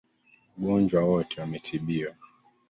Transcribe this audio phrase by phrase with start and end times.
[0.57, 2.13] Wagonjwa wote wametibiwa.